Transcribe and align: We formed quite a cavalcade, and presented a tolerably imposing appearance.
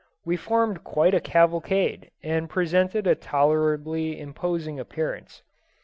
We 0.25 0.35
formed 0.35 0.83
quite 0.83 1.13
a 1.13 1.19
cavalcade, 1.19 2.09
and 2.23 2.49
presented 2.49 3.05
a 3.05 3.13
tolerably 3.13 4.19
imposing 4.19 4.79
appearance. 4.79 5.43